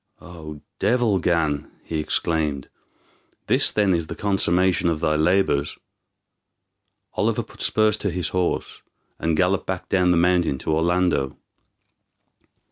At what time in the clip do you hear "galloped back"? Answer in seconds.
9.37-9.89